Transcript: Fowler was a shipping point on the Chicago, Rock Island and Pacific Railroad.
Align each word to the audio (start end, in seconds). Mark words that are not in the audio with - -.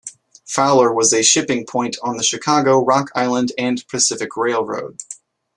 Fowler 0.47 0.91
was 0.91 1.13
a 1.13 1.21
shipping 1.21 1.63
point 1.63 1.95
on 2.01 2.17
the 2.17 2.23
Chicago, 2.23 2.83
Rock 2.83 3.11
Island 3.13 3.51
and 3.55 3.87
Pacific 3.87 4.35
Railroad. 4.35 4.97